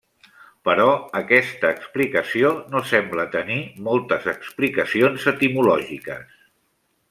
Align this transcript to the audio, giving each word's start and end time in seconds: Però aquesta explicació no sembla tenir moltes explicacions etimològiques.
Però 0.67 0.85
aquesta 1.19 1.69
explicació 1.73 2.53
no 2.75 2.81
sembla 2.93 3.27
tenir 3.37 3.61
moltes 3.91 4.27
explicacions 4.35 5.31
etimològiques. 5.37 6.37